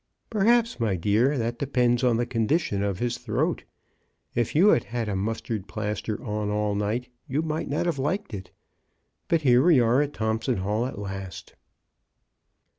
"Perhaps, 0.31 0.79
my 0.79 0.95
dear, 0.95 1.37
that 1.37 1.59
depends 1.59 2.03
on 2.03 2.17
the 2.17 2.25
condition 2.25 2.81
of 2.81 2.97
his 2.97 3.19
throat. 3.19 3.65
If 4.33 4.55
you 4.55 4.69
had 4.69 4.85
had 4.85 5.07
a 5.07 5.15
mustard 5.15 5.67
plaster 5.67 6.19
on 6.23 6.49
all 6.49 6.73
night, 6.73 7.09
you 7.27 7.43
might 7.43 7.69
not 7.69 7.85
have 7.85 7.99
liked 7.99 8.33
it. 8.33 8.49
But 9.27 9.41
here 9.43 9.63
we 9.63 9.79
are 9.79 10.01
at 10.01 10.15
Thompson 10.15 10.57
Hall 10.57 10.87
at 10.87 10.97
last." 10.97 11.53